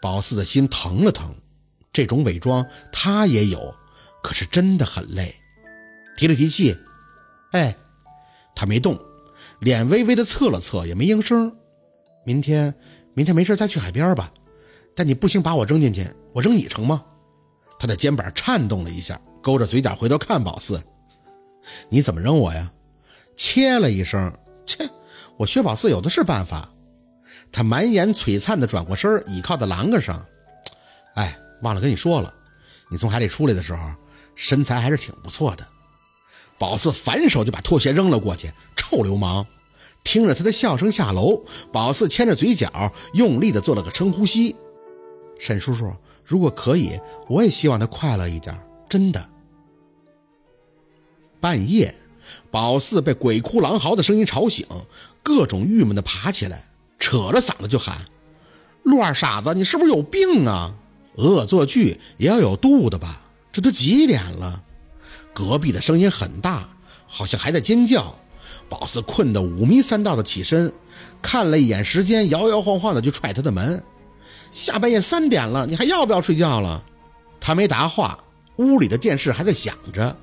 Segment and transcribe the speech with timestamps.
[0.00, 1.34] 宝四的心疼了疼，
[1.92, 3.74] 这种伪装他也有，
[4.22, 5.34] 可是真的很累。
[6.16, 6.76] 提了提气，
[7.52, 7.76] 哎，
[8.54, 8.98] 他没动，
[9.60, 11.54] 脸微微的侧了侧，也没应声。
[12.24, 12.74] 明天，
[13.14, 14.32] 明天没事再去海边吧，
[14.94, 17.04] 但你不行把我扔进去，我扔你成吗？
[17.78, 20.82] 他的肩膀颤动了一下，勾着嘴角回头看宝四，
[21.90, 22.72] 你怎么扔我呀？
[23.36, 24.32] 切了一声，
[24.64, 24.88] 切，
[25.36, 26.72] 我薛宝四有的是办法。
[27.56, 30.26] 他满眼璀璨的转过身，倚靠在栏杆上。
[31.14, 32.34] 哎，忘了跟你说了，
[32.90, 33.92] 你从海里出来的时候，
[34.34, 35.66] 身材还是挺不错的。
[36.58, 39.46] 宝四反手就把拖鞋扔了过去，臭流氓！
[40.04, 44.54] 听着他的笑声下楼，宝四牵着嘴角，用力的做了个深呼吸。
[45.38, 45.90] 沈叔叔，
[46.26, 48.54] 如果可以，我也希望他快乐一点，
[48.86, 49.30] 真的。
[51.40, 51.94] 半夜，
[52.50, 54.66] 宝四被鬼哭狼嚎的声音吵醒，
[55.22, 56.68] 各种郁闷的爬起来。
[56.98, 58.06] 扯着嗓子就喊
[58.84, 60.72] ：“陆二傻子，你是不是有病啊？
[61.16, 63.20] 恶作剧也要有度的吧？
[63.52, 64.62] 这都几点了？”
[65.34, 66.68] 隔壁的声音很大，
[67.06, 68.16] 好像还在尖叫。
[68.68, 70.72] 宝四困得五迷三道的起身，
[71.22, 73.84] 看了一眼时间，摇摇晃晃的就踹他的门
[74.50, 76.82] ：“下半夜三点了，你还要不要睡觉了？”
[77.38, 78.18] 他没答话，
[78.56, 80.16] 屋里的电视还在响着。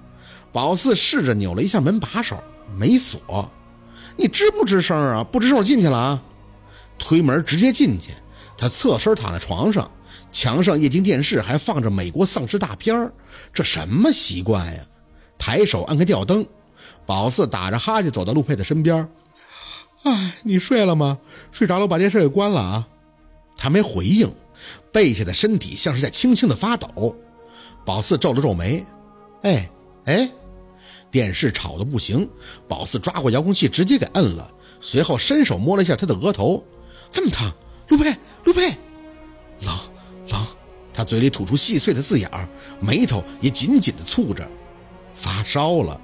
[0.52, 2.44] 宝四试着扭了一下门把手，
[2.78, 3.50] 没锁。
[4.18, 5.24] 你吱不吱声啊？
[5.24, 6.24] 不吱声，我进去了啊！
[7.04, 8.12] 推门直接进去，
[8.58, 9.92] 他侧身躺在床上，
[10.32, 13.12] 墙上液晶电视还放着美国丧尸大片
[13.54, 14.82] 这什么习惯呀？
[15.38, 16.46] 抬手按开吊灯，
[17.06, 19.06] 宝四打着哈欠走到陆佩的身边。
[20.04, 21.20] 哎，你睡了吗？
[21.52, 22.88] 睡着了，把电视给关了啊。
[23.58, 24.34] 他没回应，
[24.90, 27.14] 背下的身体像是在轻轻的发抖。
[27.86, 28.86] 宝四皱了皱眉，
[29.42, 29.70] 哎
[30.06, 30.32] 哎，
[31.12, 32.30] 电视吵得不行。
[32.66, 36.64] 宝四抓过遥控器，直接给摁了，随后伸手摸了一下他的额头。
[37.14, 37.54] 这么烫，
[37.90, 38.62] 陆佩，陆佩，
[39.62, 39.80] 冷
[40.30, 40.46] 冷，
[40.92, 42.50] 他嘴里吐出细碎的字眼儿，
[42.82, 44.46] 眉头也紧紧的蹙着，
[45.14, 46.02] 发烧了。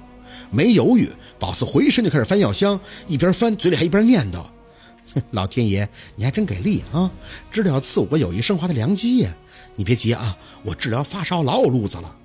[0.52, 4.46] 没犹豫，宝四回身就开始翻药箱，一边翻嘴里还一边念叨
[5.32, 7.10] ：“老天爷，你还真给力啊！
[7.50, 9.36] 治疗赐我个有益生化的良机呀！
[9.74, 12.16] 你别急啊，我治疗发烧老有路子了。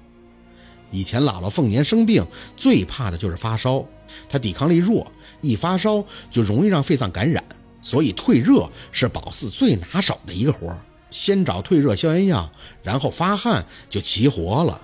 [0.91, 3.83] 以前姥姥凤年生病最怕的就是发烧，
[4.29, 5.11] 她抵抗力弱，
[5.41, 7.43] 一发烧就容易让肺脏感染。”
[7.85, 10.81] 所以退热是宝四最拿手的一个活儿
[11.11, 12.51] 先找退热消炎药，
[12.81, 14.81] 然后发汗就齐活了。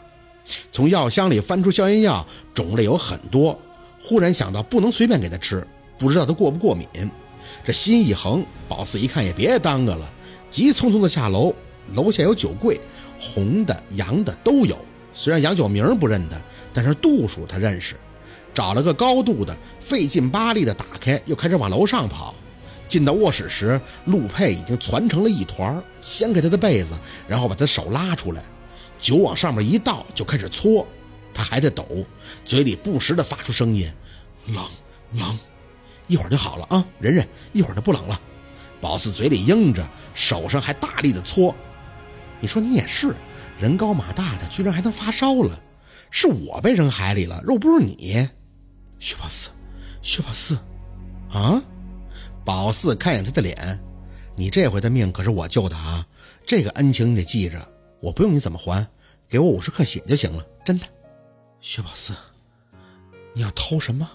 [0.72, 2.24] 从药箱里翻出消炎药，
[2.54, 3.60] 种类有很多。
[4.00, 5.66] 忽然想到不能随便给他吃，
[5.98, 6.88] 不知道他过不过敏。
[7.66, 10.14] 这心一横，宝四一看也别耽搁了，
[10.52, 11.52] 急匆匆的下楼。
[11.96, 12.80] 楼下有酒柜，
[13.20, 14.78] 红的、洋的都有。
[15.12, 16.40] 虽然洋酒名不认得，
[16.72, 17.96] 但是度数他认识。
[18.54, 22.36] 找了个高度的，费劲巴力的打开，又开始往楼上跑。
[22.92, 26.90] 进到卧室时，陆佩已经攒成了一团，掀开他的被子，
[27.26, 28.44] 然后把他手拉出来，
[29.00, 30.86] 酒往上面一倒，就开始搓。
[31.34, 31.88] 他还在抖，
[32.44, 33.90] 嘴里不时的发出声音
[34.54, 34.62] ：“冷
[35.14, 35.40] 冷，
[36.08, 38.22] 一会儿就好了啊，忍忍，一会儿就不冷了。”
[38.82, 41.56] 宝四嘴里应着，手上还大力的搓。
[42.42, 43.16] 你说你也是，
[43.58, 45.58] 人高马大的，居然还能发烧了？
[46.10, 48.28] 是我被扔海里了，又不是你。
[49.00, 49.50] 薛宝四，
[50.02, 50.58] 薛宝四，
[51.32, 51.64] 啊？
[52.44, 53.80] 宝四看一眼他的脸，
[54.36, 56.06] 你这回的命可是我救的啊！
[56.46, 57.68] 这个恩情你得记着，
[58.02, 58.86] 我不用你怎么还，
[59.30, 60.86] 给我五十克血就行了，真的。
[61.62, 62.14] 薛宝四，
[63.34, 64.10] 你要偷什么？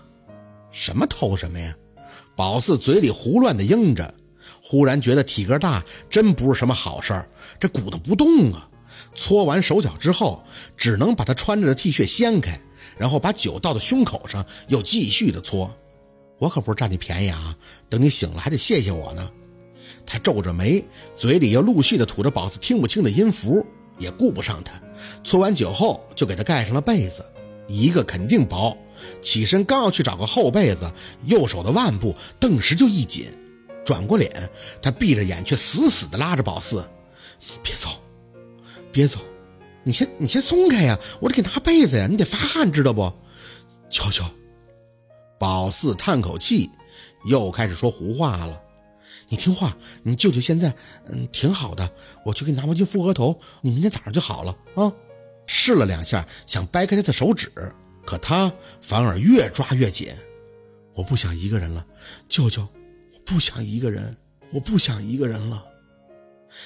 [0.72, 1.74] 什么偷什么呀？
[2.34, 4.12] 宝四嘴里胡乱的应着，
[4.60, 7.28] 忽然觉得体格大真不是什么好事儿，
[7.60, 8.68] 这鼓捣不动啊！
[9.14, 10.42] 搓完手脚之后，
[10.76, 12.60] 只能把他穿着的 T 恤掀开，
[12.98, 15.74] 然后把酒倒到胸口上，又继续的搓。
[16.38, 17.56] 我可不是占你便宜啊！
[17.88, 19.30] 等你醒了还得谢谢我呢。
[20.04, 20.84] 他皱着眉，
[21.16, 23.66] 嘴里又陆续的吐着宝四听不清的音符，
[23.98, 24.72] 也顾不上他。
[25.24, 27.24] 搓完酒后，就给他盖上了被子，
[27.68, 28.76] 一个肯定薄。
[29.20, 30.90] 起身刚要去找个厚被子，
[31.24, 33.26] 右手的腕部顿时就一紧，
[33.84, 34.30] 转过脸，
[34.82, 36.88] 他闭着眼却死死的拉着宝四
[37.62, 37.88] ：“别走，
[38.92, 39.18] 别走，
[39.84, 43.12] 你先你先松开呀，我得给拿被子呀，你得发汗知道不？
[43.90, 44.24] 求求。”
[45.38, 46.70] 宝四叹口气，
[47.24, 48.62] 又开始说胡话了。
[49.28, 50.74] 你听话，你舅舅现在
[51.06, 51.90] 嗯挺好的，
[52.24, 54.92] 我去给你拿毛巾敷额头，你明天早上就好了啊。
[55.46, 57.50] 试了两下，想掰开他的手指，
[58.04, 60.08] 可他反而越抓越紧。
[60.94, 61.84] 我不想一个人了，
[62.28, 62.62] 舅舅，
[63.12, 64.16] 我不想一个人，
[64.52, 65.64] 我不想一个人了。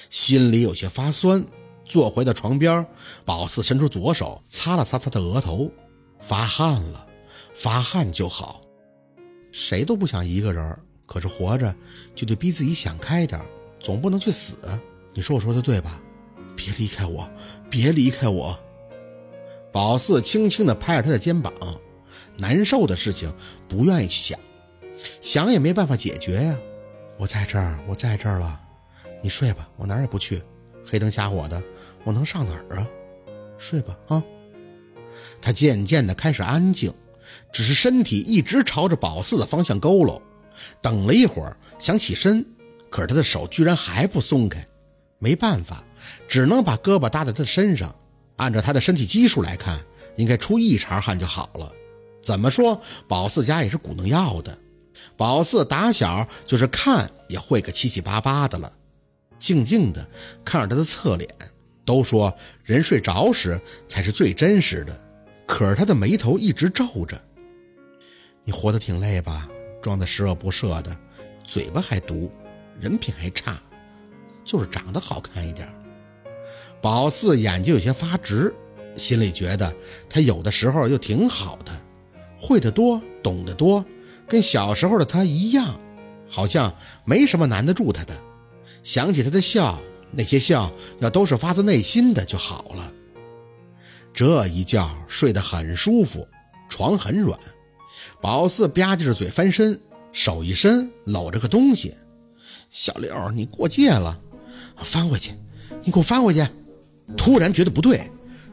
[0.09, 1.45] 心里有些发酸，
[1.85, 2.87] 坐回到床边，
[3.25, 5.71] 宝四伸出左手擦了擦他的额头，
[6.21, 7.07] 发汗了。
[7.55, 8.63] 发汗就好，
[9.53, 11.75] 谁都不想一个人，可是活着
[12.15, 13.41] 就得逼自己想开点，
[13.79, 14.57] 总不能去死。
[15.13, 16.01] 你说我说的对吧？
[16.57, 17.31] 别离开我，
[17.69, 18.59] 别离开我。
[19.73, 21.53] 宝四轻轻地拍着他的肩膀，
[22.37, 23.33] 难受的事情
[23.69, 24.39] 不愿意去想，
[25.21, 26.59] 想也没办法解决呀。
[27.17, 28.61] 我在这儿，我在这儿了，
[29.23, 30.43] 你睡吧，我哪儿也不去。
[30.85, 31.63] 黑灯瞎火的，
[32.05, 32.87] 我能上哪儿啊？
[33.59, 34.23] 睡吧，啊。
[35.41, 36.93] 他渐渐地开始安静，
[37.53, 40.21] 只是身体一直朝着宝四的方向佝偻。
[40.81, 42.45] 等了一会儿，想起身，
[42.91, 44.67] 可是他的手居然还不松开。
[45.19, 45.85] 没办法，
[46.27, 47.95] 只能把胳膊搭在他的身上。
[48.37, 49.79] 按照他的身体基数来看，
[50.17, 51.71] 应该出一茬汗就好了。
[52.23, 54.59] 怎么说，宝四家也是鼓弄药的。
[55.17, 58.73] 宝四打小就是看也会个七七八八的了。
[59.39, 60.07] 静静的
[60.45, 61.29] 看着他的侧脸，
[61.85, 65.01] 都说人睡着时才是最真实的。
[65.47, 67.19] 可是他的眉头一直皱着。
[68.45, 69.49] 你活得挺累吧？
[69.83, 70.97] 装的十恶不赦的，
[71.43, 72.31] 嘴巴还毒，
[72.79, 73.59] 人品还差，
[74.45, 75.67] 就是长得好看一点。
[76.83, 78.55] 宝四眼睛有些发直，
[78.95, 79.75] 心里觉得
[80.09, 81.73] 他有的时候又挺好的，
[82.39, 83.85] 会得多，懂得多，
[84.27, 85.81] 跟小时候的他一样，
[86.29, 88.19] 好像没什么难得住他的。
[88.83, 92.93] 想起他的笑，那些笑要都是发自内心的就好了。
[94.13, 96.27] 这一觉睡得很舒服，
[96.69, 97.39] 床很软。
[98.21, 99.81] 宝四吧唧着嘴翻身，
[100.13, 101.95] 手一伸搂着个东西。
[102.69, 104.19] 小六，你过界了，
[104.83, 105.33] 翻回去，
[105.83, 106.47] 你给我翻回去。
[107.17, 108.11] 突然觉得不对，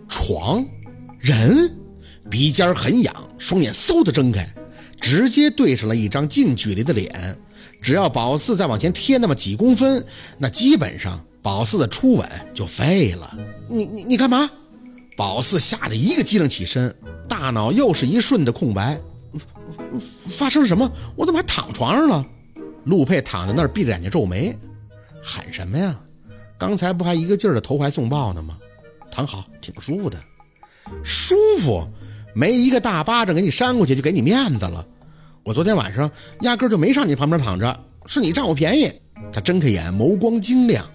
[0.07, 0.65] 床，
[1.19, 1.75] 人，
[2.29, 4.51] 鼻尖很痒，双眼嗖的睁开，
[4.99, 7.37] 直接对上了一张近距离的脸。
[7.79, 10.03] 只要宝四再往前贴那么几公分，
[10.39, 13.37] 那基本上宝四的初吻就废了。
[13.69, 14.49] 你你你干嘛？
[15.15, 16.95] 宝四吓得一个机灵起身，
[17.29, 18.99] 大脑又是一瞬的空白。
[20.37, 20.91] 发生了什么？
[21.15, 22.25] 我怎么还躺床上了？
[22.85, 24.57] 陆佩躺在那儿闭着眼睛皱眉，
[25.21, 25.95] 喊什么呀？
[26.57, 28.57] 刚才不还一个劲儿的投怀送抱呢吗？
[29.11, 30.17] 躺好，挺舒服的，
[31.03, 31.87] 舒服，
[32.33, 34.85] 没一个大巴掌给你扇过去就给你面子了。
[35.43, 36.09] 我昨天晚上
[36.41, 38.91] 压根儿就没上你旁边躺着，是你占我便宜。
[39.33, 40.85] 他睁开眼，眸光晶亮，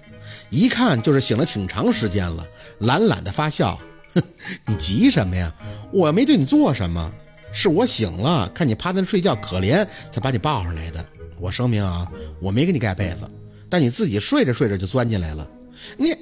[0.51, 2.47] 一看就是醒了挺长时间了，
[2.79, 3.79] 懒懒的发笑。
[4.15, 4.23] 哼，
[4.67, 5.53] 你急什么呀？
[5.93, 7.13] 我没对你做什么，
[7.53, 11.05] 是我醒了，看你趴在那睡觉可怜，才把你抱上来的。
[11.39, 12.11] 我声明啊，
[12.41, 13.29] 我没给你盖被子。
[13.69, 15.49] 但你自己睡着睡着就钻进来了，
[15.97, 16.15] 你，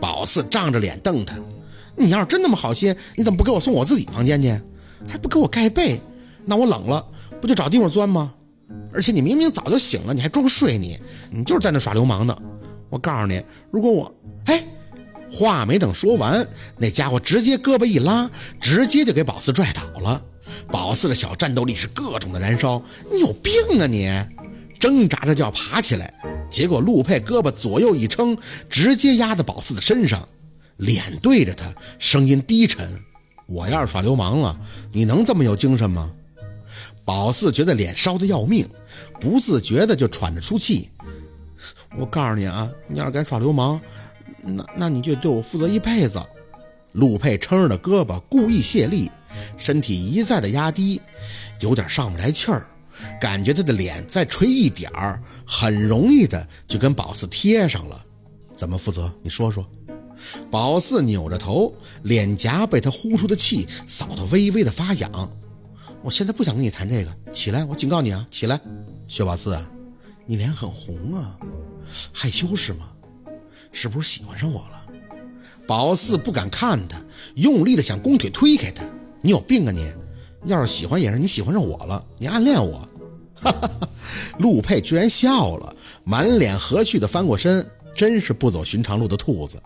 [0.00, 1.36] 宝四涨着脸瞪他，
[1.96, 4.48] 你要是真那么好心，你怎么不给我送我自己房间去，
[5.06, 6.00] 还不给我盖被？
[6.46, 7.06] 那我冷了
[7.40, 8.32] 不就找地方钻吗？
[8.92, 10.98] 而且你明明早就醒了，你还装睡你，
[11.30, 12.36] 你就是在那耍流氓呢。
[12.88, 14.14] 我告诉你，如果我……
[14.46, 14.64] 哎，
[15.30, 16.46] 话没等说完，
[16.78, 20.22] 那家伙直接胳膊一拉，直接就给宝四拽倒了。
[20.70, 24.08] 宝四的小战斗力是各种的燃烧，你有病啊你！
[24.78, 26.14] 挣扎着就要爬起来，
[26.48, 28.36] 结果陆佩胳膊左右一撑，
[28.70, 30.28] 直接压在宝四的身上，
[30.76, 32.88] 脸对着他，声音低沉
[33.46, 34.56] ：“我要是耍流氓了，
[34.92, 36.08] 你能这么有精神吗？”
[37.04, 38.68] 宝四觉得脸烧得要命，
[39.20, 40.90] 不自觉的就喘着粗气。
[41.98, 43.80] 我告诉你啊，你要是敢耍流氓，
[44.42, 46.22] 那那你就对我负责一辈子。
[46.92, 49.10] 陆佩撑着胳膊故意卸力，
[49.56, 51.00] 身体一再的压低，
[51.60, 52.66] 有点上不来气儿。
[53.20, 58.04] 感觉他的脸再垂一点儿，很容易的就跟宝四贴上了。
[58.56, 59.12] 怎么负责？
[59.22, 59.64] 你说说。
[60.50, 61.72] 宝四扭着头，
[62.02, 65.30] 脸颊被他呼出的气扫得微微的发痒。
[66.02, 67.64] 我现在不想跟你谈这个，起来！
[67.64, 68.60] 我警告你啊，起来！
[69.06, 69.56] 薛宝四，
[70.26, 71.38] 你脸很红啊，
[72.12, 72.88] 害羞是吗？
[73.70, 74.82] 是不是喜欢上我了？
[75.68, 77.00] 宝四不敢看他，
[77.36, 78.82] 用力的想弓腿推开他。
[79.20, 79.92] 你有病啊你！
[80.44, 82.88] 要是喜欢也是你喜欢上我了，你暗恋我。
[83.34, 83.88] 哈哈哈！
[84.38, 89.60] 陆佩居然笑了，满脸和煦的翻过身，真是不走寻常路的兔子。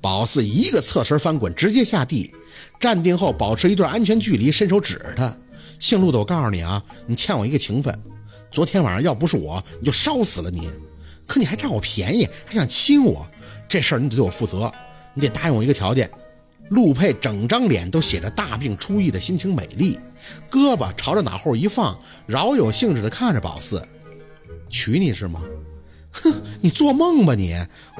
[0.00, 2.34] 宝四一个侧身翻滚，直接下地，
[2.80, 5.36] 站定后保持一段安全距离，伸手指着他
[5.78, 7.96] ：“姓陆的，我告诉你啊，你欠我一个情分。
[8.50, 10.68] 昨天晚上要不是我，你就烧死了你。
[11.26, 13.24] 可你还占我便宜，还想亲我，
[13.68, 14.70] 这事儿你得对我负责，
[15.14, 16.10] 你得答应我一个条件。”
[16.72, 19.98] 陆佩整张脸都写着大病初愈的心情美丽，
[20.50, 23.86] 胳膊朝着脑后一放，饶有兴致地看着宝四
[24.70, 25.42] ：“娶你是吗？
[26.10, 27.54] 哼，你做梦吧你！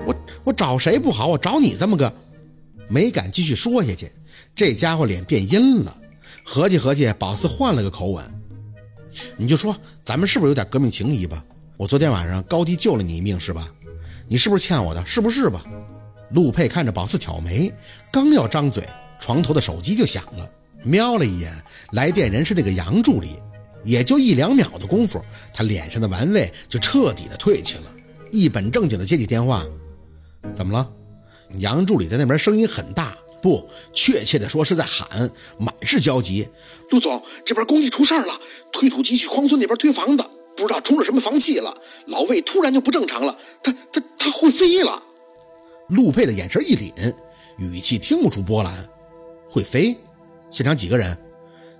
[0.06, 2.10] 我我找谁不好，我找你这么个……
[2.88, 4.10] 没敢继续说下去。
[4.56, 5.94] 这家伙脸变阴了，
[6.42, 8.24] 合计合计，宝四换了个口吻：
[9.36, 11.44] 你就说咱们是不是有点革命情谊吧？
[11.76, 13.70] 我昨天晚上高低救了你一命是吧？
[14.28, 15.04] 你是不是欠我的？
[15.04, 15.62] 是不是吧？”
[16.34, 17.72] 陆佩看着宝四挑眉，
[18.10, 18.82] 刚要张嘴，
[19.20, 20.50] 床头的手机就响了。
[20.82, 21.52] 瞄了一眼，
[21.92, 23.36] 来电人是那个杨助理。
[23.84, 25.20] 也就一两秒的功夫，
[25.52, 27.92] 他脸上的玩味就彻底的褪去了。
[28.30, 29.66] 一本正经的接起电话
[30.54, 30.88] ：“怎么了？
[31.58, 36.48] 杨助理在那边声音很大，不，确切的说是在喊，满是焦急。
[36.90, 38.40] 陆总，这边工地出事了，
[38.72, 40.24] 推土机去匡村那边推房子，
[40.56, 41.74] 不知道冲了什么房气了，
[42.06, 45.02] 老魏突然就不正常了，他他他会飞了。
[45.92, 47.14] 陆佩的眼神一凛，
[47.58, 48.72] 语气听不出波澜。
[49.46, 49.94] 会飞？
[50.50, 51.16] 现场几个人？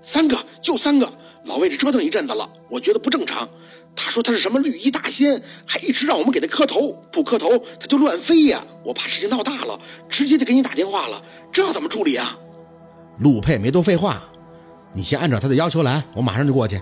[0.03, 1.11] 三个，就三个。
[1.45, 3.49] 老魏这折腾一阵子了，我觉得不正常。
[3.95, 8.63] 他说他是什么绿衣大仙，还一直让我们给他磕头，不磕头他就乱飞呀！
[8.85, 11.19] 我怕事情闹大了，直接就给你打电话了，
[11.51, 12.37] 这怎么处理啊？
[13.17, 14.23] 陆佩没多废话，
[14.93, 16.79] 你先按照他的要求来，我马上就过去。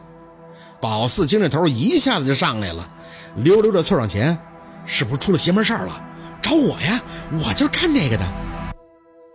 [0.82, 2.90] 宝四精神头一下子就上来了，
[3.38, 4.38] 溜溜的凑上前，
[4.86, 6.10] 是不是出了邪门事儿了？
[6.42, 8.26] 找我呀，我就是干这个的。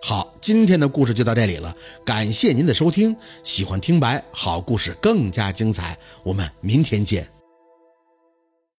[0.02, 7.35] 好，今天的故事就到这里了，感谢您的收听，喜欢听白好故事更加精彩，我们明天见。